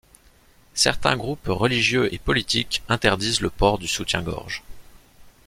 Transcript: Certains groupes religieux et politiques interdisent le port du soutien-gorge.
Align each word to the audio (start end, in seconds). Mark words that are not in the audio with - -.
Certains 0.73 1.15
groupes 1.15 1.45
religieux 1.45 2.11
et 2.11 2.17
politiques 2.17 2.81
interdisent 2.89 3.41
le 3.41 3.51
port 3.51 3.77
du 3.77 3.87
soutien-gorge. 3.87 4.63